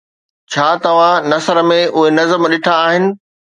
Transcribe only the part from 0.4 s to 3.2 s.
ڇا توهان نثر ۾ اهي نظم ڏٺا آهن؟